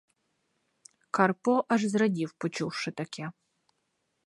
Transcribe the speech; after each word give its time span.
Карпо 1.11 1.65
аж 1.67 1.85
зрадів, 1.87 2.33
почувши 2.37 2.91
таке. 2.91 3.31